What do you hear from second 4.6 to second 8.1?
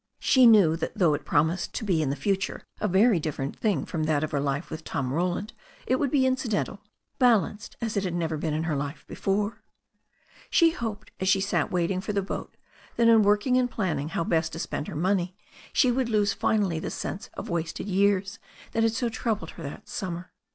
with Tom Roland, it would be incidental, balanced as it